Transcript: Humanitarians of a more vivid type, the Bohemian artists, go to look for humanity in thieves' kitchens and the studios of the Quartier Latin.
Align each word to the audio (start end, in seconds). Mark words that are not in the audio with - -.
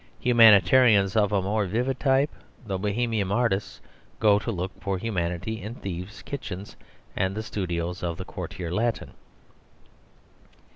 Humanitarians 0.19 1.15
of 1.15 1.31
a 1.31 1.43
more 1.43 1.67
vivid 1.67 1.99
type, 1.99 2.31
the 2.65 2.79
Bohemian 2.79 3.31
artists, 3.31 3.79
go 4.19 4.39
to 4.39 4.51
look 4.51 4.71
for 4.81 4.97
humanity 4.97 5.61
in 5.61 5.75
thieves' 5.75 6.23
kitchens 6.23 6.75
and 7.15 7.35
the 7.35 7.43
studios 7.43 8.01
of 8.01 8.17
the 8.17 8.25
Quartier 8.25 8.71
Latin. 8.71 9.11